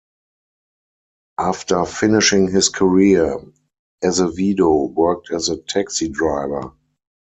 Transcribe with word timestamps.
After 1.37 1.85
finishing 1.85 2.47
his 2.51 2.69
career, 2.69 3.37
Azevedo 4.03 4.85
worked 4.85 5.29
as 5.29 5.49
a 5.49 5.57
taxi 5.61 6.09
driver. 6.09 6.71